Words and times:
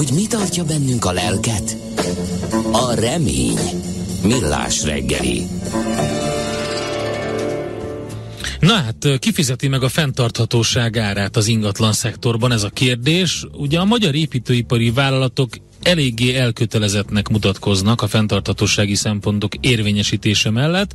hogy 0.00 0.12
mi 0.14 0.26
tartja 0.26 0.64
bennünk 0.64 1.04
a 1.04 1.12
lelket? 1.12 1.76
A 2.72 2.94
remény. 2.94 3.58
Millás 4.22 4.84
reggeli. 4.84 5.46
Na 8.60 8.72
hát, 8.72 9.18
kifizeti 9.18 9.68
meg 9.68 9.82
a 9.82 9.88
fenntarthatóság 9.88 10.96
árát 10.96 11.36
az 11.36 11.46
ingatlan 11.46 11.92
szektorban, 11.92 12.52
ez 12.52 12.62
a 12.62 12.68
kérdés. 12.68 13.46
Ugye 13.52 13.78
a 13.78 13.84
magyar 13.84 14.14
építőipari 14.14 14.90
vállalatok 14.90 15.50
eléggé 15.82 16.34
elkötelezettnek 16.34 17.28
mutatkoznak 17.28 18.02
a 18.02 18.08
fenntartatósági 18.08 18.94
szempontok 18.94 19.54
érvényesítése 19.60 20.50
mellett, 20.50 20.94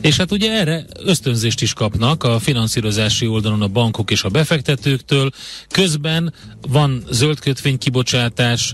és 0.00 0.16
hát 0.16 0.32
ugye 0.32 0.52
erre 0.52 0.86
ösztönzést 1.04 1.62
is 1.62 1.72
kapnak 1.72 2.24
a 2.24 2.38
finanszírozási 2.38 3.26
oldalon 3.26 3.62
a 3.62 3.68
bankok 3.68 4.10
és 4.10 4.22
a 4.22 4.28
befektetőktől. 4.28 5.30
Közben 5.68 6.34
van 6.68 7.04
zöld 7.10 7.38
kötvénykibocsátás, 7.38 8.72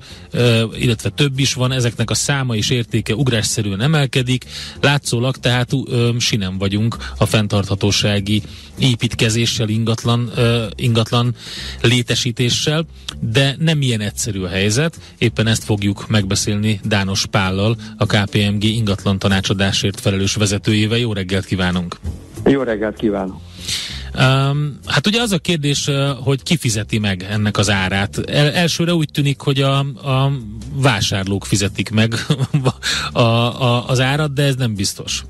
illetve 0.78 1.08
több 1.08 1.38
is 1.38 1.54
van, 1.54 1.72
ezeknek 1.72 2.10
a 2.10 2.14
száma 2.14 2.54
és 2.54 2.70
értéke 2.70 3.14
ugrásszerűen 3.14 3.80
emelkedik. 3.80 4.44
Látszólag 4.80 5.36
tehát 5.36 5.70
sinem 6.18 6.58
vagyunk 6.58 6.96
a 7.18 7.26
fenntarthatósági 7.26 8.42
építkezéssel, 8.78 9.68
ingatlan, 9.68 10.32
ingatlan 10.76 11.34
létesítéssel, 11.82 12.86
de 13.20 13.56
nem 13.58 13.82
ilyen 13.82 14.00
egyszerű 14.00 14.40
a 14.40 14.48
helyzet. 14.48 14.96
Éppen 15.18 15.46
ezt 15.52 15.64
fogjuk 15.64 16.08
megbeszélni 16.08 16.80
Dános 16.84 17.26
Pállal, 17.26 17.76
a 17.96 18.06
KPMG 18.06 18.64
ingatlan 18.64 19.18
tanácsadásért 19.18 20.00
felelős 20.00 20.34
vezetőjével. 20.34 20.98
Jó 20.98 21.12
reggelt 21.12 21.44
kívánunk! 21.44 21.96
Jó 22.44 22.62
reggelt 22.62 22.96
kívánok! 22.96 23.40
Um, 24.14 24.78
hát 24.86 25.06
ugye 25.06 25.20
az 25.20 25.32
a 25.32 25.38
kérdés, 25.38 25.90
hogy 26.24 26.42
ki 26.42 26.56
fizeti 26.56 26.98
meg 26.98 27.26
ennek 27.30 27.58
az 27.58 27.70
árát. 27.70 28.18
El, 28.26 28.52
elsőre 28.52 28.94
úgy 28.94 29.08
tűnik, 29.12 29.40
hogy 29.40 29.60
a, 29.60 29.78
a 29.78 30.32
vásárlók 30.74 31.44
fizetik 31.44 31.90
meg 31.90 32.14
a, 33.12 33.20
a, 33.20 33.88
az 33.88 34.00
árat, 34.00 34.32
de 34.32 34.42
ez 34.42 34.54
nem 34.54 34.74
biztos. 34.74 35.24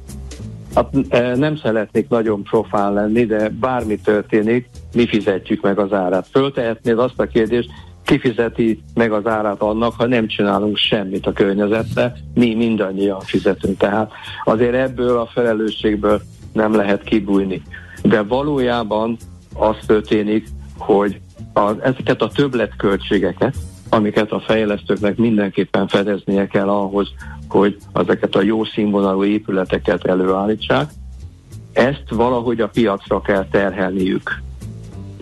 Hát, 0.74 0.92
nem 1.36 1.56
szeretnék 1.56 2.08
nagyon 2.08 2.42
profán 2.42 2.92
lenni, 2.92 3.26
de 3.26 3.48
bármi 3.48 3.96
történik, 3.96 4.68
mi 4.92 5.06
fizetjük 5.06 5.62
meg 5.62 5.78
az 5.78 5.92
árát. 5.92 6.26
Föltehetnéd 6.30 6.98
azt 6.98 7.18
a 7.18 7.26
kérdést, 7.26 7.68
kifizeti 8.12 8.82
meg 8.94 9.12
az 9.12 9.26
árát 9.26 9.60
annak, 9.60 9.94
ha 9.96 10.06
nem 10.06 10.26
csinálunk 10.26 10.76
semmit 10.76 11.26
a 11.26 11.32
környezetre, 11.32 12.12
mi 12.34 12.54
mindannyian 12.54 13.20
fizetünk. 13.20 13.78
Tehát 13.78 14.12
azért 14.44 14.74
ebből 14.74 15.18
a 15.18 15.26
felelősségből 15.26 16.20
nem 16.52 16.74
lehet 16.74 17.02
kibújni. 17.02 17.62
De 18.02 18.22
valójában 18.22 19.16
az 19.54 19.76
történik, 19.86 20.46
hogy 20.78 21.20
az, 21.52 21.76
ezeket 21.80 22.22
a 22.22 22.28
többletköltségeket, 22.28 23.54
amiket 23.88 24.30
a 24.32 24.40
fejlesztőknek 24.40 25.16
mindenképpen 25.16 25.88
fedeznie 25.88 26.46
kell 26.46 26.68
ahhoz, 26.68 27.08
hogy 27.48 27.76
ezeket 27.92 28.34
a 28.34 28.42
jó 28.42 28.64
színvonalú 28.64 29.24
épületeket 29.24 30.04
előállítsák, 30.04 30.90
ezt 31.72 32.04
valahogy 32.10 32.60
a 32.60 32.68
piacra 32.68 33.20
kell 33.20 33.46
terhelniük. 33.50 34.41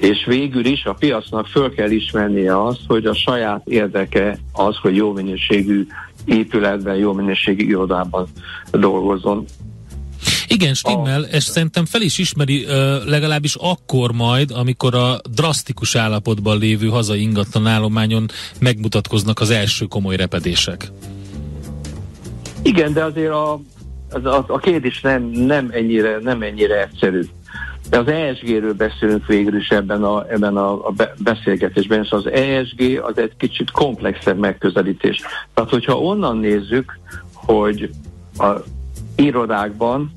És 0.00 0.24
végül 0.26 0.64
is 0.64 0.84
a 0.84 0.92
piacnak 0.92 1.46
föl 1.46 1.74
kell 1.74 1.90
ismernie 1.90 2.62
azt, 2.62 2.80
hogy 2.86 3.06
a 3.06 3.14
saját 3.14 3.62
érdeke 3.66 4.38
az, 4.52 4.76
hogy 4.76 4.96
jó 4.96 5.12
minőségű 5.12 5.86
épületben, 6.24 6.96
jó 6.96 7.12
minőségű 7.12 7.66
irodában 7.66 8.28
dolgozzon. 8.70 9.44
Igen, 10.48 10.74
stimmel, 10.74 11.22
és 11.22 11.42
szerintem 11.42 11.84
fel 11.84 12.00
is 12.00 12.18
ismeri 12.18 12.66
legalábbis 13.06 13.54
akkor 13.54 14.12
majd, 14.12 14.50
amikor 14.50 14.94
a 14.94 15.20
drasztikus 15.34 15.94
állapotban 15.94 16.58
lévő 16.58 16.88
hazai 16.88 17.20
ingatlan 17.20 17.66
állományon 17.66 18.26
megmutatkoznak 18.58 19.40
az 19.40 19.50
első 19.50 19.84
komoly 19.84 20.16
repedések. 20.16 20.90
Igen, 22.62 22.92
de 22.92 23.04
azért 23.04 23.32
a, 23.32 23.52
a, 24.10 24.44
a 24.46 24.58
kérdés 24.58 25.00
nem, 25.00 25.22
nem, 25.22 25.70
ennyire, 25.72 26.18
nem 26.22 26.42
ennyire 26.42 26.80
egyszerű. 26.82 27.20
Az 27.90 28.08
ESG-ről 28.08 28.74
beszélünk 28.74 29.26
végül 29.26 29.56
is 29.56 29.68
ebben 29.68 30.02
a, 30.02 30.24
ebben 30.28 30.56
a, 30.56 30.86
a 30.86 30.92
beszélgetésben, 31.18 32.02
és 32.02 32.10
az 32.10 32.26
ESG 32.26 33.00
az 33.02 33.18
egy 33.18 33.32
kicsit 33.36 33.70
komplexebb 33.70 34.38
megközelítés. 34.38 35.20
Tehát, 35.54 35.70
hogyha 35.70 36.00
onnan 36.00 36.36
nézzük, 36.36 36.98
hogy 37.32 37.90
a 38.38 38.54
irodákban 39.16 40.14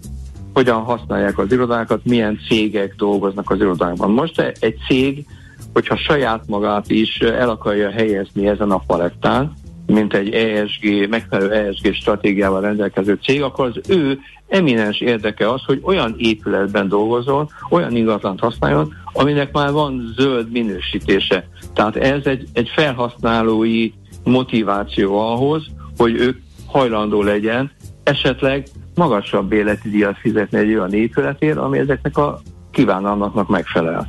hogyan 0.54 0.82
használják 0.82 1.38
az 1.38 1.52
irodákat, 1.52 2.06
milyen 2.06 2.40
cégek 2.48 2.96
dolgoznak 2.96 3.50
az 3.50 3.60
irodákban. 3.60 4.12
Most 4.12 4.40
egy 4.60 4.78
cég, 4.88 5.26
hogyha 5.74 5.96
saját 5.98 6.44
magát 6.48 6.90
is 6.90 7.18
el 7.18 7.50
akarja 7.50 7.92
helyezni 7.92 8.48
ezen 8.48 8.72
a 8.72 8.84
palettán, 8.88 9.54
mint 9.86 10.14
egy 10.14 10.34
ESG, 10.34 11.10
megfelelő 11.10 11.52
ESG 11.52 11.94
stratégiával 11.94 12.62
rendelkező 12.62 13.20
cég, 13.24 13.42
akkor 13.42 13.66
az 13.66 13.90
ő 13.90 14.20
eminens 14.48 15.02
érdeke 15.02 15.50
az, 15.50 15.64
hogy 15.66 15.80
olyan 15.84 16.16
épületben 16.18 16.88
dolgozol, 16.88 17.50
olyan 17.70 17.96
ingatlant 17.96 18.40
használjon, 18.40 18.94
aminek 19.14 19.52
már 19.52 19.72
van 19.72 20.14
zöld 20.16 20.52
minősítése. 20.52 21.48
Tehát 21.74 21.96
ez 21.96 22.26
egy, 22.26 22.48
egy 22.54 22.70
felhasználói 22.76 23.92
motiváció 24.24 25.20
ahhoz, 25.20 25.66
hogy 25.98 26.16
ők 26.16 26.38
hajlandó 26.66 27.22
legyen 27.22 27.72
esetleg 28.04 28.68
magasabb 28.96 29.52
életi 29.52 29.90
díjat 29.90 30.18
fizetni 30.18 30.58
egy 30.58 30.74
olyan 30.74 30.94
épületért, 30.94 31.58
ami 31.58 31.78
ezeknek 31.78 32.18
a 32.18 32.42
kívánalmaknak 32.72 33.48
megfelel. 33.48 34.08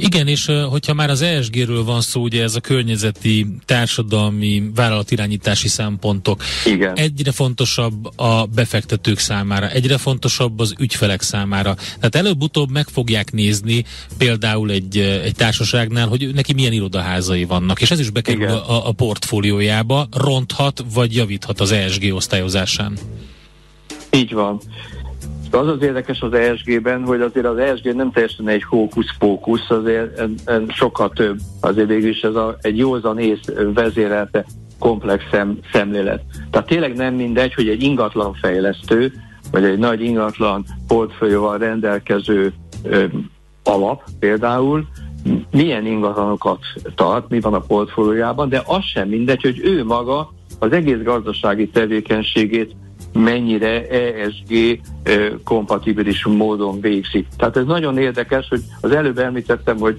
Igen, 0.00 0.26
és 0.26 0.50
hogyha 0.70 0.94
már 0.94 1.10
az 1.10 1.22
ESG-ről 1.22 1.84
van 1.84 2.00
szó, 2.00 2.22
ugye 2.22 2.42
ez 2.42 2.54
a 2.54 2.60
környezeti, 2.60 3.46
társadalmi, 3.64 4.70
vállalatirányítási 4.74 5.68
szempontok. 5.68 6.42
Igen. 6.64 6.96
Egyre 6.96 7.32
fontosabb 7.32 8.18
a 8.18 8.46
befektetők 8.54 9.18
számára, 9.18 9.68
egyre 9.68 9.98
fontosabb 9.98 10.60
az 10.60 10.74
ügyfelek 10.78 11.22
számára. 11.22 11.74
Tehát 11.74 12.14
előbb-utóbb 12.14 12.70
meg 12.70 12.88
fogják 12.88 13.32
nézni 13.32 13.84
például 14.18 14.70
egy, 14.70 14.98
egy 14.98 15.34
társaságnál, 15.34 16.08
hogy 16.08 16.34
neki 16.34 16.52
milyen 16.52 16.72
irodaházai 16.72 17.44
vannak, 17.44 17.80
és 17.80 17.90
ez 17.90 18.00
is 18.00 18.10
bekerül 18.10 18.48
a, 18.48 18.88
a 18.88 18.92
portfóliójába, 18.92 20.08
ronthat 20.10 20.84
vagy 20.94 21.14
javíthat 21.14 21.60
az 21.60 21.72
ESG 21.72 22.12
osztályozásán. 22.12 22.98
Így 24.10 24.32
van. 24.32 24.60
Az 25.50 25.66
az 25.66 25.82
érdekes 25.82 26.20
az 26.20 26.32
ESG-ben, 26.32 27.04
hogy 27.04 27.20
azért 27.20 27.46
az 27.46 27.58
ESG 27.58 27.94
nem 27.94 28.12
teljesen 28.12 28.48
egy 28.48 28.64
hókusz-pókusz, 28.64 29.70
azért 29.70 30.18
en, 30.18 30.34
en 30.44 30.66
sokkal 30.68 31.08
több. 31.08 31.38
Azért 31.60 31.88
végül 31.88 32.08
is 32.08 32.20
ez 32.20 32.34
a, 32.34 32.56
egy 32.60 32.78
józan 32.78 33.18
ész 33.18 33.44
vezérelte 33.74 34.44
komplex 34.78 35.24
szem, 35.30 35.58
szemlélet. 35.72 36.22
Tehát 36.50 36.66
tényleg 36.66 36.96
nem 36.96 37.14
mindegy, 37.14 37.54
hogy 37.54 37.68
egy 37.68 37.82
ingatlan 37.82 38.34
fejlesztő, 38.34 39.12
vagy 39.50 39.64
egy 39.64 39.78
nagy 39.78 40.02
ingatlan 40.02 40.64
portfólióval 40.86 41.58
rendelkező 41.58 42.52
ö, 42.82 43.04
alap 43.64 44.02
például, 44.18 44.86
milyen 45.50 45.86
ingatlanokat 45.86 46.58
tart, 46.94 47.28
mi 47.28 47.40
van 47.40 47.54
a 47.54 47.60
portfóliójában, 47.60 48.48
de 48.48 48.62
az 48.66 48.84
sem 48.84 49.08
mindegy, 49.08 49.42
hogy 49.42 49.60
ő 49.64 49.84
maga 49.84 50.32
az 50.58 50.72
egész 50.72 51.02
gazdasági 51.02 51.68
tevékenységét 51.68 52.76
mennyire 53.18 53.88
ESG 53.88 54.80
kompatibilis 55.44 56.24
módon 56.24 56.80
végzi. 56.80 57.26
Tehát 57.36 57.56
ez 57.56 57.64
nagyon 57.64 57.98
érdekes, 57.98 58.48
hogy 58.48 58.62
az 58.80 58.90
előbb 58.90 59.18
említettem, 59.18 59.78
hogy, 59.78 59.98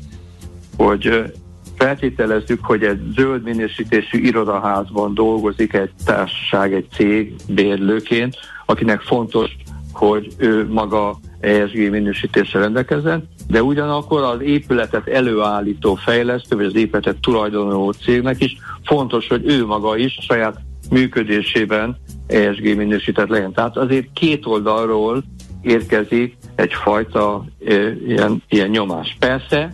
hogy 0.77 1.31
feltételezzük, 1.75 2.65
hogy 2.65 2.83
egy 2.83 2.99
zöld 3.15 3.43
minősítésű 3.43 4.17
irodaházban 4.17 5.13
dolgozik 5.13 5.73
egy 5.73 5.91
társaság, 6.05 6.73
egy 6.73 6.87
cég 6.93 7.35
bérlőként, 7.47 8.35
akinek 8.65 9.01
fontos, 9.01 9.55
hogy 9.93 10.27
ő 10.37 10.67
maga 10.69 11.19
ESG 11.39 11.89
minősítéssel 11.89 12.61
rendelkezzen, 12.61 13.27
de 13.47 13.63
ugyanakkor 13.63 14.21
az 14.21 14.41
épületet 14.41 15.07
előállító 15.07 15.95
fejlesztő, 15.95 16.55
vagy 16.55 16.65
az 16.65 16.75
épületet 16.75 17.17
tulajdonoló 17.21 17.91
cégnek 17.91 18.43
is 18.43 18.57
fontos, 18.83 19.27
hogy 19.27 19.41
ő 19.45 19.65
maga 19.65 19.97
is 19.97 20.17
a 20.17 20.21
saját 20.21 20.59
működésében 20.89 21.97
ESG 22.29 22.75
minősített 22.75 23.27
legyen. 23.27 23.53
Tehát 23.53 23.77
azért 23.77 24.07
két 24.13 24.45
oldalról 24.45 25.23
érkezik 25.61 26.37
egyfajta 26.55 27.45
e, 27.65 27.73
ilyen, 28.07 28.43
ilyen 28.49 28.69
nyomás. 28.69 29.15
Persze, 29.19 29.73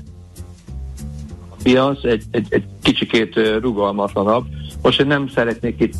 a 1.49 1.55
piac 1.63 2.03
egy, 2.03 2.23
egy, 2.31 2.47
egy 2.49 2.63
kicsikét 2.83 3.39
rugalmatlanabb. 3.61 4.45
Most 4.81 4.99
én 4.99 5.07
nem 5.07 5.27
szeretnék 5.27 5.81
itt 5.81 5.93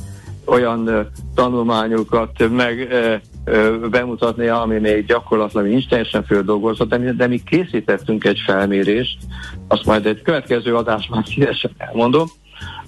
olyan 0.45 1.09
tanulmányokat 1.35 2.49
meg 2.49 2.87
uh, 2.91 3.55
uh, 3.55 3.89
bemutatni, 3.89 4.47
ami 4.47 4.79
még 4.79 5.05
gyakorlatilag 5.05 5.67
nincs 5.67 5.87
teljesen 5.87 6.23
földolgozott, 6.23 6.89
de, 6.89 7.13
de 7.13 7.27
mi 7.27 7.43
készítettünk 7.43 8.23
egy 8.23 8.39
felmérést, 8.45 9.17
azt 9.67 9.85
majd 9.85 10.05
egy 10.05 10.21
következő 10.21 10.75
adásban 10.75 11.23
szívesen 11.33 11.71
elmondom, 11.77 12.27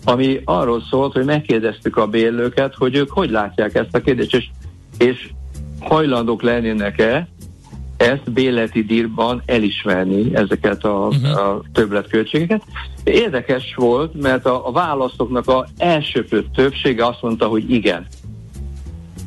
ami 0.04 0.42
arról 0.46 0.84
szólt, 0.90 1.14
hogy 1.14 1.26
megkérdeztük 1.26 1.98
a 1.98 2.08
bérlőket, 2.08 2.76
hogy 2.76 2.96
ők 2.96 3.12
hogy 3.12 3.30
látják 3.30 3.76
ezt 3.76 3.96
a 3.96 4.02
kérdést, 4.02 4.36
és, 4.36 4.50
és 4.98 5.30
hajlandók 5.80 6.42
lennének-e 6.42 7.28
ezt 7.98 8.32
béleti 8.32 8.84
dírban 8.84 9.42
elismerni 9.46 10.36
ezeket 10.36 10.84
a, 10.84 11.08
uh-huh. 11.08 11.38
a 11.38 11.62
többletköltségeket. 11.74 12.64
Érdekes 13.04 13.74
volt, 13.76 14.22
mert 14.22 14.46
a, 14.46 14.68
a 14.68 14.72
választóknak 14.72 15.48
a 15.48 15.68
elsőprő 15.78 16.46
többsége 16.56 17.06
azt 17.06 17.22
mondta, 17.22 17.48
hogy 17.48 17.72
igen. 17.72 18.06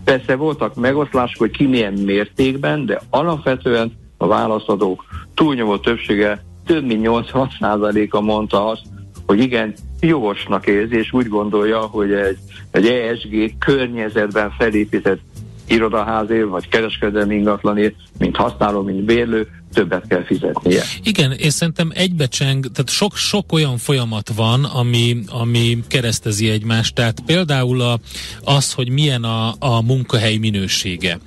Persze 0.05 0.37
voltak 0.37 0.75
megoszlások, 0.75 1.39
hogy 1.39 1.51
ki 1.51 1.67
milyen 1.67 1.93
mértékben, 1.93 2.87
de 2.87 3.01
alapvetően 3.11 3.93
a 4.17 4.27
válaszadók 4.27 5.05
túlnyomó 5.35 5.79
többsége 5.79 6.45
több 6.67 6.85
mint 6.85 7.07
80%-a 7.09 8.21
mondta 8.21 8.67
azt, 8.67 8.83
hogy 9.31 9.41
igen, 9.41 9.75
jogosnak 10.01 10.67
érzi, 10.67 10.97
és 10.97 11.13
úgy 11.13 11.29
gondolja, 11.29 11.79
hogy 11.79 12.13
egy, 12.13 12.39
egy 12.71 12.87
ESG 12.87 13.59
környezetben 13.59 14.51
felépített 14.51 15.21
irodaházért, 15.69 16.49
vagy 16.49 16.69
kereskedelmi 16.69 17.35
ingatlanért, 17.35 17.95
mint 18.19 18.37
használó, 18.37 18.83
mint 18.83 19.05
bérlő, 19.05 19.49
többet 19.73 20.07
kell 20.09 20.25
fizetnie. 20.25 20.83
Igen, 21.03 21.33
és 21.33 21.53
szerintem 21.53 21.91
egybecseng, 21.95 22.71
tehát 22.73 22.91
sok, 22.91 23.17
sok 23.17 23.53
olyan 23.53 23.79
folyamat 23.79 24.33
van, 24.37 24.65
ami, 24.65 25.17
ami 25.27 25.79
keresztezi 25.89 26.49
egymást, 26.49 26.95
tehát 26.95 27.21
például 27.27 27.81
a, 27.81 27.99
az, 28.45 28.73
hogy 28.73 28.89
milyen 28.89 29.25
a, 29.25 29.55
a 29.59 29.83
munkahely 29.83 30.37
minősége, 30.37 31.19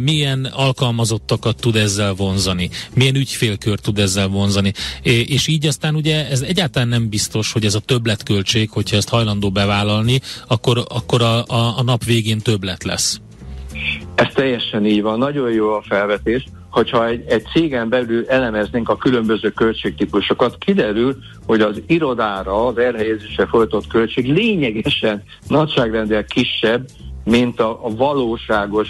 milyen 0.00 0.44
alkalmazottakat 0.44 1.56
tud 1.60 1.76
ezzel 1.76 2.14
vonzani, 2.14 2.70
milyen 2.94 3.14
ügyfélkör 3.14 3.78
tud 3.78 3.98
ezzel 3.98 4.28
vonzani, 4.28 4.72
és 5.02 5.46
így 5.46 5.66
aztán 5.66 5.94
ugye 5.94 6.28
ez 6.28 6.40
egyáltalán 6.40 6.88
nem 6.88 7.08
biztos, 7.08 7.52
hogy 7.52 7.64
ez 7.64 7.74
a 7.74 7.80
többletköltség, 7.80 8.70
hogyha 8.70 8.96
ezt 8.96 9.08
hajlandó 9.08 9.50
bevállalni, 9.50 10.20
akkor, 10.46 10.84
akkor 10.88 11.22
a, 11.22 11.44
a, 11.46 11.78
a 11.78 11.82
nap 11.82 12.04
végén 12.04 12.38
többlet 12.38 12.84
lesz. 12.84 13.20
Ez 14.14 14.26
teljesen 14.34 14.86
így 14.86 15.02
van, 15.02 15.18
nagyon 15.18 15.50
jó 15.50 15.72
a 15.72 15.82
felvetés. 15.88 16.44
Hogyha 16.72 17.06
egy, 17.06 17.24
egy 17.28 17.44
cégen 17.52 17.88
belül 17.88 18.28
elemeznénk 18.28 18.88
a 18.88 18.96
különböző 18.96 19.50
költségtípusokat, 19.50 20.58
kiderül, 20.58 21.16
hogy 21.46 21.60
az 21.60 21.82
irodára, 21.86 22.66
az 22.66 22.78
elhelyezésre 22.78 23.46
folytott 23.46 23.86
költség 23.86 24.32
lényegesen 24.32 25.22
nagyságrendel 25.48 26.24
kisebb, 26.24 26.86
mint 27.24 27.60
a, 27.60 27.84
a 27.84 27.94
valóságos 27.94 28.88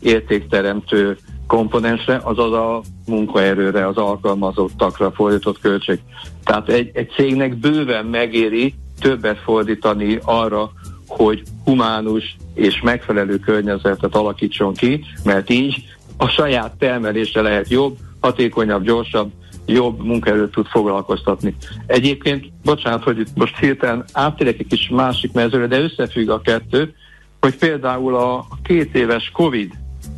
értékteremtő 0.00 1.16
komponensre, 1.46 2.20
azaz 2.22 2.52
a 2.52 2.82
munkaerőre, 3.06 3.86
az 3.86 3.96
alkalmazottakra 3.96 5.10
fordított 5.10 5.60
költség. 5.60 5.98
Tehát 6.44 6.68
egy, 6.68 6.90
egy 6.92 7.10
cégnek 7.16 7.56
bőven 7.56 8.06
megéri 8.06 8.74
többet 9.00 9.38
fordítani 9.38 10.18
arra, 10.24 10.70
hogy 11.06 11.42
humánus 11.64 12.36
és 12.54 12.80
megfelelő 12.80 13.38
környezetet 13.38 14.14
alakítson 14.14 14.74
ki, 14.74 15.04
mert 15.24 15.50
így 15.50 15.84
a 16.20 16.28
saját 16.28 16.72
termelése 16.78 17.40
lehet 17.40 17.68
jobb, 17.68 17.96
hatékonyabb, 18.20 18.82
gyorsabb, 18.82 19.30
jobb 19.66 20.04
munkaerőt 20.04 20.50
tud 20.50 20.66
foglalkoztatni. 20.66 21.56
Egyébként, 21.86 22.52
bocsánat, 22.64 23.02
hogy 23.02 23.18
itt 23.18 23.34
most 23.34 23.58
hirtelen 23.58 24.04
áttérek 24.12 24.58
egy 24.58 24.66
kis 24.66 24.88
másik 24.88 25.32
mezőre, 25.32 25.66
de 25.66 25.80
összefügg 25.80 26.28
a 26.28 26.40
kettő, 26.40 26.94
hogy 27.40 27.56
például 27.56 28.16
a 28.16 28.46
két 28.62 28.94
éves 28.94 29.30
Covid 29.30 29.72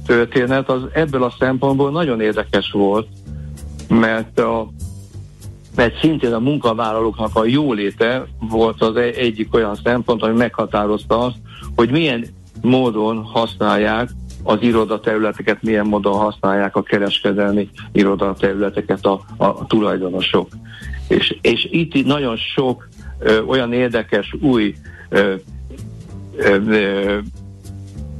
történet 0.06 0.68
az 0.68 0.82
ebből 0.92 1.22
a 1.22 1.34
szempontból 1.38 1.90
nagyon 1.90 2.20
érdekes 2.20 2.70
volt, 2.70 3.08
mert 3.88 4.38
a 4.38 4.68
mert 5.76 6.00
szintén 6.00 6.32
a 6.32 6.38
munkavállalóknak 6.38 7.36
a 7.36 7.44
jóléte 7.44 8.26
volt 8.38 8.82
az 8.82 8.96
egyik 8.96 9.54
olyan 9.54 9.74
szempont, 9.84 10.22
ami 10.22 10.36
meghatározta 10.36 11.18
azt, 11.18 11.36
hogy 11.76 11.90
milyen 11.90 12.26
módon 12.60 13.22
használják 13.22 14.10
az 14.42 14.58
irodaterületeket, 14.60 15.62
milyen 15.62 15.86
módon 15.86 16.18
használják 16.18 16.76
a 16.76 16.82
kereskedelmi 16.82 17.68
irodaterületeket 17.92 19.04
a, 19.04 19.20
a, 19.36 19.66
tulajdonosok. 19.66 20.48
És, 21.08 21.36
és 21.40 21.68
itt 21.70 22.06
nagyon 22.06 22.36
sok 22.36 22.88
ö, 23.18 23.42
olyan 23.42 23.72
érdekes 23.72 24.36
új 24.40 24.74
ö, 25.08 25.34
ö, 26.36 26.56
ö, 26.66 27.18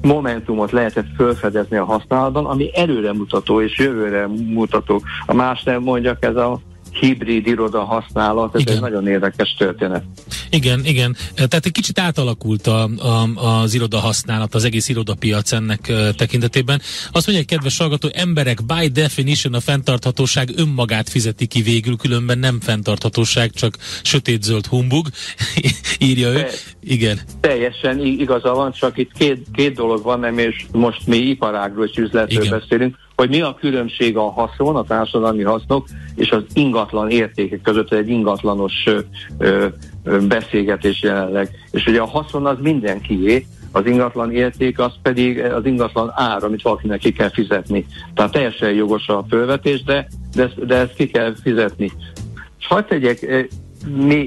momentumot 0.02 0.70
lehetett 0.70 1.06
felfedezni 1.16 1.76
a 1.76 1.84
használatban, 1.84 2.46
ami 2.46 2.70
előremutató 2.74 3.62
és 3.62 3.78
jövőre 3.78 4.26
mutató. 4.26 5.02
A 5.26 5.34
más 5.34 5.62
nem 5.62 5.82
mondjak, 5.82 6.24
ez 6.24 6.36
a 6.36 6.60
hibrid 6.92 7.46
iroda 7.46 7.84
használat, 7.84 8.54
ez 8.54 8.60
igen. 8.60 8.74
egy 8.74 8.80
nagyon 8.80 9.06
érdekes 9.06 9.54
történet. 9.54 10.04
Igen, 10.52 10.84
igen. 10.84 11.16
Tehát 11.34 11.66
egy 11.66 11.72
kicsit 11.72 11.99
átalakult 11.99 12.66
a, 12.66 12.82
a, 12.82 13.43
az 13.43 13.75
iroda 13.75 13.99
használat, 13.99 14.54
az 14.54 14.64
egész 14.64 14.88
irodapiac 14.88 15.52
ennek 15.52 15.93
tekintetében. 16.16 16.81
Azt 17.12 17.26
mondja 17.26 17.44
egy 17.44 17.46
kedves 17.46 17.78
hallgató, 17.78 18.08
emberek 18.12 18.58
by 18.64 18.88
definition 18.88 19.54
a 19.54 19.60
fenntarthatóság 19.60 20.49
önmagát 20.56 21.08
fizeti 21.08 21.46
ki 21.46 21.62
végül, 21.62 21.96
különben 21.96 22.38
nem 22.38 22.60
fenntarthatóság, 22.60 23.50
csak 23.50 23.76
sötét-zöld 24.02 24.66
humbug, 24.66 25.06
írja 26.08 26.28
ő. 26.28 26.46
Igen. 26.81 27.20
Teljesen 27.40 28.00
igaza 28.00 28.55
van, 28.55 28.72
csak 28.72 28.98
itt 28.98 29.12
két, 29.12 29.46
két 29.52 29.75
dolog 29.75 30.02
van, 30.02 30.20
nem, 30.20 30.38
és 30.38 30.64
most 30.72 31.06
mi 31.06 31.16
iparágról 31.16 31.87
és 31.87 31.96
üzletről 31.96 32.44
Igen. 32.44 32.58
beszélünk 32.58 32.96
hogy 33.16 33.31
mi 33.31 33.40
a 33.40 33.56
különbség 33.60 34.16
a 34.16 34.31
haszon, 34.31 34.76
a 34.76 34.84
társadalmi 34.84 35.43
hasznok 35.43 35.87
és 36.14 36.31
az 36.31 36.43
ingatlan 36.52 37.10
értékek 37.10 37.60
között 37.60 37.93
egy 37.93 38.08
ingatlanos 38.08 38.72
ö, 38.87 39.00
ö, 39.38 39.66
beszélgetés 40.28 41.02
jelenleg. 41.02 41.50
És 41.70 41.87
ugye 41.87 42.00
a 42.00 42.06
haszon 42.06 42.46
az 42.46 42.56
mindenkié, 42.60 43.46
az 43.72 43.87
ingatlan 43.87 44.32
érték 44.32 44.78
az 44.78 44.93
pedig 45.02 45.38
az 45.38 45.66
ingatlan 45.66 46.12
ár, 46.14 46.44
amit 46.44 46.62
valakinek 46.62 46.99
ki 46.99 47.12
kell 47.12 47.31
fizetni. 47.31 47.87
Tehát 48.14 48.32
teljesen 48.32 48.72
jogos 48.72 49.08
a 49.08 49.25
fölvetés, 49.28 49.82
de, 49.82 50.08
de, 50.34 50.50
de 50.66 50.76
ezt 50.76 50.94
ki 50.94 51.06
kell 51.06 51.34
fizetni. 51.43 51.93
És 52.58 52.66
hagyd 52.66 52.87
tegyek 52.87 53.49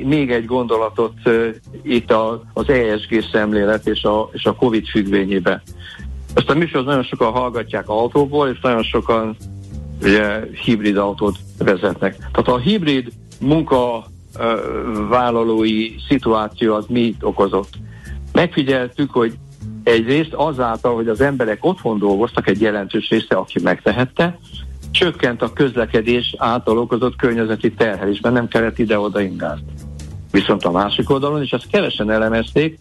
még 0.03 0.31
egy 0.31 0.45
gondolatot 0.45 1.13
itt 1.81 2.13
az 2.53 2.69
ESG 2.69 3.23
szemlélet 3.31 3.87
és 3.87 4.03
a, 4.03 4.29
és 4.33 4.45
a 4.45 4.55
COVID 4.55 4.87
függvényében. 4.87 5.61
Ezt 6.33 6.49
a 6.49 6.53
műsort 6.53 6.85
nagyon 6.85 7.03
sokan 7.03 7.31
hallgatják 7.31 7.89
autóból, 7.89 8.47
és 8.49 8.59
nagyon 8.61 8.83
sokan 8.83 9.35
ugye, 10.01 10.39
hibrid 10.63 10.97
autót 10.97 11.37
vezetnek. 11.57 12.15
Tehát 12.17 12.47
a 12.47 12.57
hibrid 12.57 13.11
munkavállalói 14.37 15.95
szituáció 16.07 16.73
az 16.73 16.85
mit 16.87 17.23
okozott? 17.23 17.69
Megfigyeltük, 18.31 19.11
hogy 19.11 19.37
egyrészt 19.83 20.33
azáltal, 20.33 20.95
hogy 20.95 21.07
az 21.07 21.21
emberek 21.21 21.65
otthon 21.65 21.99
dolgoztak, 21.99 22.47
egy 22.47 22.61
jelentős 22.61 23.09
része, 23.09 23.35
aki 23.35 23.59
megtehette, 23.63 24.39
csökkent 24.91 25.41
a 25.41 25.53
közlekedés 25.53 26.35
által 26.37 26.77
okozott 26.77 27.15
környezeti 27.15 27.73
terhelésben, 27.73 28.33
nem 28.33 28.47
kellett 28.47 28.79
ide-oda 28.79 29.21
ingázni. 29.21 29.73
Viszont 30.31 30.63
a 30.63 30.71
másik 30.71 31.09
oldalon, 31.09 31.41
és 31.41 31.51
ezt 31.51 31.67
kevesen 31.71 32.11
elemezték, 32.11 32.79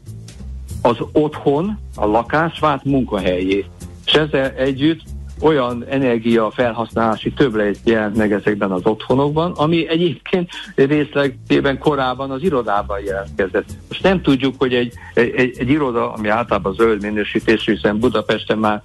az 0.83 0.97
otthon, 1.13 1.79
a 1.97 2.07
lakás 2.07 2.59
vált 2.59 2.85
munkahelyé. 2.85 3.65
És 4.07 4.13
ezzel 4.13 4.51
együtt 4.51 5.01
olyan 5.41 5.85
energia 5.89 6.51
felhasználási 6.51 7.33
többlet 7.33 7.79
jelent 7.85 8.17
meg 8.17 8.33
ezekben 8.33 8.71
az 8.71 8.87
otthonokban, 8.87 9.53
ami 9.53 9.89
egyébként 9.89 10.51
részlegében 10.75 11.79
korábban 11.79 12.31
az 12.31 12.43
irodában 12.43 13.01
jelentkezett. 13.05 13.69
Most 13.89 14.03
nem 14.03 14.23
tudjuk, 14.23 14.55
hogy 14.59 14.75
egy, 14.75 14.93
egy, 15.15 15.55
egy 15.59 15.69
iroda, 15.69 16.13
ami 16.13 16.29
általában 16.29 16.75
zöld 16.75 17.03
minősítésű, 17.03 17.73
hiszen 17.73 17.99
Budapesten 17.99 18.59
már 18.59 18.83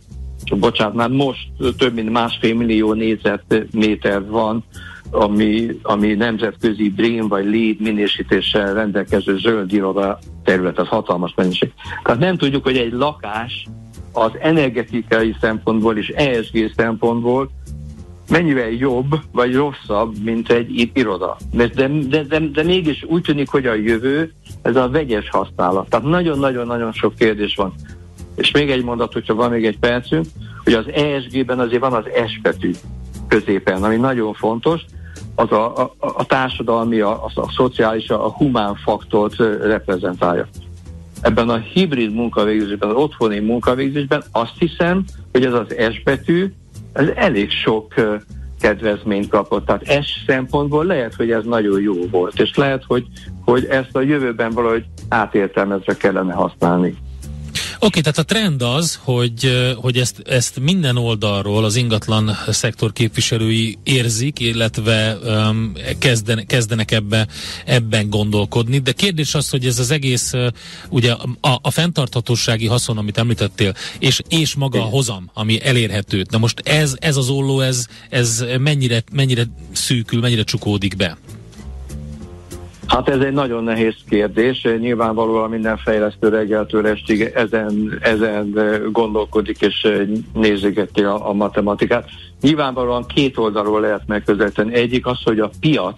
bocsánat, 0.56 0.94
már 0.94 1.10
most 1.10 1.48
több 1.78 1.94
mint 1.94 2.10
másfél 2.10 2.56
millió 2.56 2.94
négyzetméter 2.94 4.26
van, 4.26 4.64
ami, 5.12 5.68
ami 5.82 6.14
nemzetközi 6.14 6.90
BREEAM 6.90 7.28
vagy 7.28 7.46
LEED 7.46 7.80
minősítéssel 7.80 8.74
rendelkező 8.74 9.38
zöld 9.38 9.74
iroda 9.74 10.20
terület, 10.44 10.80
az 10.80 10.88
hatalmas 10.88 11.34
mennyiség. 11.36 11.72
Tehát 12.04 12.20
nem 12.20 12.38
tudjuk, 12.38 12.64
hogy 12.64 12.78
egy 12.78 12.92
lakás 12.92 13.68
az 14.20 14.32
energetikai 14.40 15.36
szempontból 15.42 15.98
és 15.98 16.08
ESG 16.08 16.72
szempontból 16.76 17.50
mennyivel 18.30 18.70
jobb 18.70 19.20
vagy 19.32 19.56
rosszabb, 19.56 20.24
mint 20.24 20.50
egy 20.52 20.90
iroda. 20.94 21.38
De, 21.52 21.68
de, 21.68 21.88
de, 22.24 22.40
de, 22.40 22.64
mégis 22.64 23.04
úgy 23.04 23.22
tűnik, 23.22 23.50
hogy 23.50 23.66
a 23.66 23.74
jövő 23.74 24.34
ez 24.62 24.76
a 24.76 24.90
vegyes 24.90 25.30
használat. 25.30 25.90
Tehát 25.90 26.06
nagyon-nagyon-nagyon 26.06 26.92
sok 26.92 27.16
kérdés 27.16 27.56
van. 27.56 27.74
És 28.36 28.52
még 28.52 28.70
egy 28.70 28.84
mondat, 28.84 29.14
hogyha 29.14 29.34
van 29.34 29.50
még 29.50 29.66
egy 29.66 29.80
percünk, 29.80 30.26
hogy 30.64 30.74
az 30.74 30.88
ESG-ben 30.92 31.60
azért 31.60 31.82
van 31.82 31.94
az 31.94 32.04
S 32.28 32.40
betű 32.42 32.72
középen, 33.28 33.84
ami 33.84 33.96
nagyon 33.96 34.34
fontos, 34.34 34.82
az 35.36 35.52
a, 35.52 35.78
a, 35.78 35.94
a 36.00 36.26
társadalmi, 36.26 37.00
a, 37.00 37.26
a, 37.26 37.32
a 37.36 37.52
szociális, 37.56 38.10
a, 38.10 38.26
a 38.26 38.30
humán 38.30 38.76
faktort 38.76 39.36
reprezentálja. 39.62 40.48
Ebben 41.22 41.50
a 41.50 41.58
hibrid 41.58 42.14
munkavégzésben, 42.14 42.90
az 42.90 42.96
otthoni 42.96 43.40
munkavégzésben 43.40 44.24
azt 44.32 44.54
hiszem, 44.60 45.04
hogy 45.32 45.46
ez 45.46 45.54
az 45.54 45.76
S 45.92 46.04
betű, 46.04 46.54
ez 46.94 47.08
elég 47.16 47.52
sok 47.52 47.94
kedvezményt 48.60 49.28
kapott. 49.28 49.66
Tehát 49.66 50.04
S 50.04 50.24
szempontból 50.28 50.86
lehet, 50.86 51.14
hogy 51.14 51.32
ez 51.32 51.44
nagyon 51.44 51.82
jó 51.82 51.94
volt, 52.12 52.40
és 52.40 52.56
lehet, 52.56 52.84
hogy, 52.88 53.06
hogy 53.46 53.66
ezt 53.66 53.96
a 53.96 54.02
jövőben 54.02 54.52
valahogy 54.52 54.86
átértelmezve 55.10 55.98
kellene 55.98 56.34
használni. 56.34 56.98
Okay, 57.80 58.02
tehát 58.02 58.18
a 58.18 58.24
trend 58.24 58.62
az, 58.62 59.00
hogy, 59.04 59.74
hogy 59.76 59.98
ezt, 59.98 60.22
ezt 60.26 60.60
minden 60.60 60.98
oldalról 60.98 61.64
az 61.66 61.76
ingatlan 61.76 62.38
szektor 62.48 62.94
képviselői 62.94 63.78
érzik, 63.84 64.40
illetve 64.40 65.18
um, 65.24 65.74
kezden, 65.98 66.46
kezdenek 66.48 66.92
ebbe, 66.92 67.28
ebben 67.66 68.10
gondolkodni, 68.10 68.78
de 68.78 68.92
kérdés 68.92 69.36
az, 69.36 69.50
hogy 69.50 69.66
ez 69.66 69.80
az 69.80 69.92
egész, 69.92 70.34
uh, 70.34 70.48
ugye 70.90 71.12
a, 71.42 71.60
a 71.62 71.72
fenntarthatósági 71.72 72.68
haszon, 72.68 72.98
amit 72.98 73.18
említettél, 73.18 73.74
és, 74.00 74.22
és 74.30 74.56
maga 74.56 74.82
a 74.82 74.90
hozam, 74.90 75.30
ami 75.34 75.64
elérhető. 75.64 76.26
Na 76.30 76.38
most 76.38 76.60
ez, 76.60 76.96
ez 77.00 77.18
az 77.18 77.30
olló, 77.30 77.60
ez, 77.60 77.86
ez 78.10 78.46
mennyire, 78.60 79.04
mennyire 79.12 79.44
szűkül, 79.72 80.20
mennyire 80.20 80.44
csukódik 80.44 80.96
be? 80.96 81.18
Hát 82.90 83.10
ez 83.10 83.20
egy 83.20 83.34
nagyon 83.34 83.64
nehéz 83.64 83.96
kérdés. 84.10 84.68
Nyilvánvalóan 84.80 85.50
minden 85.50 85.78
fejlesztő 85.78 86.30
reggeltől 86.30 86.88
estig 86.88 87.22
ezen, 87.22 87.98
ezen 88.02 88.54
gondolkodik 88.92 89.62
és 89.62 89.88
nézegeti 90.34 91.04
a, 91.04 91.30
a 91.30 91.34
matematikát. 91.34 92.10
Nyilvánvalóan 92.42 93.06
két 93.06 93.38
oldalról 93.38 93.80
lehet 93.82 94.08
megközelíteni. 94.08 94.74
Egyik 94.74 95.06
az, 95.06 95.24
hogy 95.24 95.40
a 95.40 95.50
piac 95.60 95.96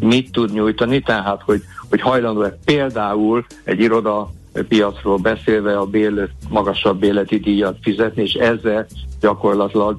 mit 0.00 0.32
tud 0.32 0.52
nyújtani, 0.52 1.00
tehát 1.00 1.42
hogy, 1.44 1.62
hogy 1.88 2.00
hajlandó-e 2.00 2.58
például 2.64 3.46
egy 3.64 3.80
iroda 3.80 4.30
piacról 4.68 5.16
beszélve 5.16 5.78
a 5.78 5.84
bélet, 5.84 6.30
magasabb 6.48 6.98
béleti 6.98 7.38
díjat 7.38 7.78
fizetni, 7.82 8.22
és 8.22 8.32
ezzel 8.32 8.86
gyakorlatilag 9.20 9.98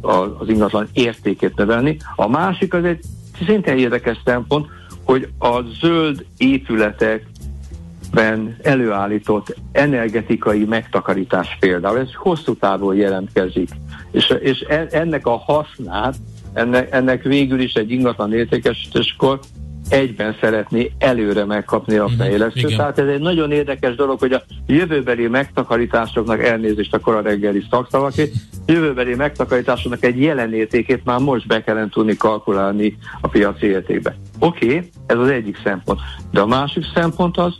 az 0.00 0.48
ingatlan 0.48 0.88
értékét 0.92 1.56
növelni. 1.56 1.96
A 2.16 2.28
másik 2.28 2.74
az 2.74 2.84
egy 2.84 3.00
szintén 3.46 3.78
érdekes 3.78 4.16
szempont, 4.24 4.66
hogy 5.08 5.28
a 5.38 5.60
zöld 5.80 6.26
épületekben 6.36 8.56
előállított 8.62 9.56
energetikai 9.72 10.64
megtakarítás 10.64 11.56
például, 11.60 11.98
ez 11.98 12.14
hosszú 12.14 12.54
távon 12.54 12.96
jelentkezik. 12.96 13.68
És, 14.10 14.34
és 14.40 14.64
e, 14.68 14.86
ennek 14.90 15.26
a 15.26 15.36
hasznát, 15.36 16.16
ennek, 16.52 16.92
ennek 16.92 17.22
végül 17.22 17.60
is 17.60 17.72
egy 17.72 17.90
ingatlan 17.90 18.32
értékesítéskor 18.32 19.40
egyben 19.88 20.36
szeretné 20.40 20.90
előre 20.98 21.44
megkapni 21.44 21.96
a 21.96 22.04
mhm, 22.04 22.14
fejlesztő. 22.14 22.72
Mm, 22.72 22.76
Tehát 22.76 22.98
ez 22.98 23.08
egy 23.08 23.20
nagyon 23.20 23.52
érdekes 23.52 23.94
dolog, 23.94 24.18
hogy 24.18 24.32
a 24.32 24.42
jövőbeli 24.66 25.26
megtakarításoknak 25.26 26.44
elnézést 26.44 26.94
a 26.94 26.98
kora 26.98 27.20
reggeli 27.20 27.64
szakszavakét, 27.70 28.34
jövőbeli 28.66 29.14
megtakarításoknak 29.14 30.04
egy 30.04 30.20
jelenértékét 30.20 31.04
már 31.04 31.18
most 31.18 31.46
be 31.46 31.62
kellene 31.62 31.88
tudni 31.88 32.16
kalkulálni 32.16 32.96
a 33.20 33.28
piaci 33.28 33.66
értékbe. 33.66 34.16
Oké, 34.38 34.66
okay, 34.66 34.90
ez 35.06 35.16
az 35.16 35.28
egyik 35.28 35.58
szempont. 35.64 36.00
De 36.30 36.40
a 36.40 36.46
másik 36.46 36.84
szempont 36.94 37.38
az, 37.38 37.54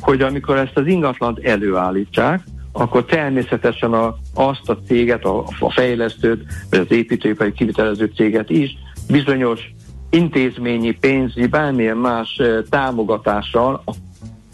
hogy 0.00 0.22
amikor 0.22 0.56
ezt 0.56 0.76
az 0.76 0.86
ingatlant 0.86 1.38
előállítsák, 1.38 2.42
akkor 2.72 3.04
természetesen 3.04 3.92
a, 3.92 4.16
azt 4.34 4.68
a 4.68 4.78
céget, 4.86 5.24
a, 5.24 5.44
a 5.58 5.72
fejlesztőt, 5.72 6.44
vagy 6.70 6.78
az 6.78 6.90
építőipari 6.90 7.52
kivitelező 7.52 8.10
céget 8.16 8.50
is 8.50 8.76
bizonyos 9.08 9.74
intézményi, 10.12 10.90
pénzi, 10.90 11.46
bármilyen 11.46 11.96
más 11.96 12.40
támogatással 12.70 13.82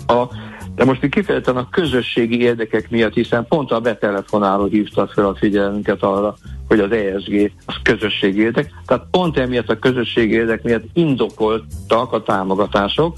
a, 0.07 0.27
de 0.75 0.85
most 0.85 1.03
itt 1.03 1.11
kifejezetten 1.11 1.57
a 1.57 1.69
közösségi 1.69 2.41
érdekek 2.41 2.91
miatt, 2.91 3.15
hiszen 3.15 3.47
pont 3.47 3.71
a 3.71 3.81
betelefonáló 3.81 4.65
hívtak 4.65 5.13
fel 5.13 5.27
a 5.27 5.35
figyelmünket 5.35 6.03
arra, 6.03 6.35
hogy 6.69 6.81
az 6.81 6.93
ESG 6.93 7.53
az 7.67 7.75
közösségi 7.83 8.41
érdek. 8.41 8.73
Tehát 8.87 9.07
pont 9.11 9.39
emiatt 9.39 9.69
a 9.69 9.79
közösségi 9.79 10.33
érdek 10.33 10.63
miatt 10.63 10.85
indokoltak 10.93 12.13
a 12.13 12.23
támogatások, 12.23 13.17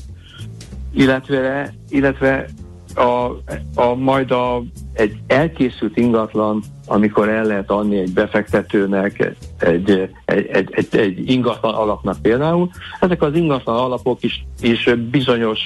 illetve, 0.94 1.74
illetve 1.88 2.46
a, 2.94 3.26
a, 3.74 3.94
majd 3.94 4.30
a, 4.30 4.62
egy 4.92 5.18
elkészült 5.26 5.96
ingatlan, 5.96 6.62
amikor 6.86 7.28
el 7.28 7.44
lehet 7.44 7.70
adni 7.70 7.98
egy 7.98 8.12
befektetőnek, 8.12 9.34
egy, 9.62 10.10
egy, 10.24 10.48
egy, 10.70 10.88
egy, 10.90 11.30
ingatlan 11.30 11.74
alapnak 11.74 12.22
például, 12.22 12.70
ezek 13.00 13.22
az 13.22 13.34
ingatlan 13.34 13.76
alapok 13.76 14.22
is, 14.22 14.44
is 14.60 14.90
bizonyos 15.10 15.58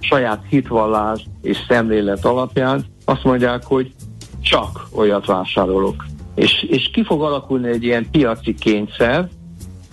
saját 0.00 0.42
hitvallás 0.48 1.26
és 1.42 1.58
szemlélet 1.68 2.24
alapján 2.24 2.84
azt 3.04 3.24
mondják, 3.24 3.64
hogy 3.64 3.92
csak 4.40 4.86
olyat 4.94 5.26
vásárolok. 5.26 6.04
És, 6.34 6.62
és 6.62 6.90
ki 6.90 7.04
fog 7.04 7.22
alakulni 7.22 7.68
egy 7.68 7.84
ilyen 7.84 8.10
piaci 8.10 8.54
kényszer, 8.54 9.28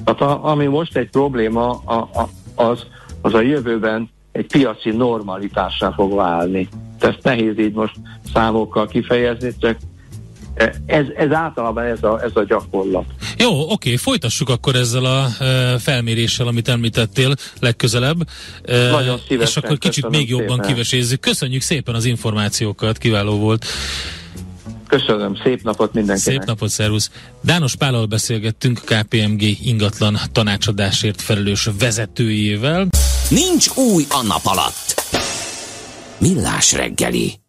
tehát 0.04 0.22
a, 0.22 0.50
ami 0.50 0.66
most 0.66 0.98
egy 0.98 1.10
probléma, 1.10 1.70
a, 1.70 1.94
a, 1.94 2.30
az, 2.56 2.86
az 3.22 3.34
a 3.34 3.42
jövőben 3.42 4.10
egy 4.32 4.46
piaci 4.48 4.90
normalitásra 4.90 5.92
fog 5.92 6.16
válni. 6.16 6.68
Ezt 7.00 7.24
nehéz 7.24 7.60
így 7.60 7.74
most 7.74 7.96
számokkal 8.34 8.88
kifejezni, 8.88 9.52
csak 9.60 9.78
ez, 10.86 11.06
ez 11.16 11.32
általában 11.32 11.84
ez 11.84 12.04
a, 12.04 12.24
ez 12.24 12.32
a 12.34 12.44
gyakorlat. 12.44 13.06
Jó, 13.38 13.72
oké, 13.72 13.96
folytassuk 13.96 14.50
akkor 14.50 14.76
ezzel 14.76 15.06
a 15.06 15.44
e, 15.44 15.78
felméréssel, 15.78 16.48
amit 16.48 16.68
említettél 16.68 17.34
legközelebb. 17.60 18.28
E, 18.64 18.90
Nagyon 18.90 19.20
szívesen. 19.28 19.48
És 19.48 19.58
akkor 19.58 19.78
kicsit 19.78 20.10
még 20.10 20.30
jobban 20.30 20.48
szépen. 20.48 20.66
kivesézzük. 20.66 21.20
Köszönjük 21.20 21.62
szépen 21.62 21.96
az 21.96 22.06
információkat, 22.06 22.98
kiváló 22.98 23.38
volt. 23.38 23.66
Köszönöm, 24.88 25.36
szép 25.44 25.64
napot 25.64 25.94
mindenkinek. 25.94 26.40
Szép 26.40 26.48
napot, 26.48 26.70
szervusz. 26.70 27.12
Dános 27.44 27.76
Pállal 27.76 28.06
beszélgettünk, 28.06 28.80
KPMG 28.86 29.42
ingatlan 29.64 30.18
tanácsadásért 30.32 31.22
felelős 31.22 31.70
vezetőjével. 31.80 32.88
Nincs 33.30 33.68
új 33.76 34.04
a 34.10 34.24
nap 34.28 34.42
alatt. 34.44 35.02
Millás 36.18 36.74
reggeli. 36.74 37.43